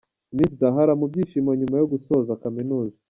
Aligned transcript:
Miss 0.35 0.51
Zahara 0.61 0.93
mu 0.99 1.05
byishimo 1.11 1.51
nyuma 1.59 1.75
yo 1.81 1.85
gusoza 1.93 2.39
kaminuza. 2.43 2.97